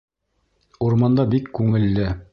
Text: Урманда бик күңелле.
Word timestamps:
Урманда 0.87 1.27
бик 1.37 1.55
күңелле. 1.61 2.13